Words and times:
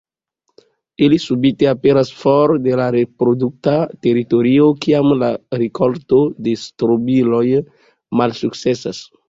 Ili 1.07 1.17
subite 1.25 1.67
aperas 1.71 2.09
for 2.21 2.53
de 2.69 2.79
la 2.79 2.87
reprodukta 2.95 3.75
teritorio 4.07 4.67
kiam 4.87 5.13
la 5.21 5.31
rikolto 5.65 6.25
de 6.49 6.59
strobiloj 6.65 7.47
malsukcesas. 8.23 9.07